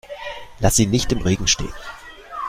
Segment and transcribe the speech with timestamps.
[0.59, 1.75] Lass sie nicht im Regen stehen!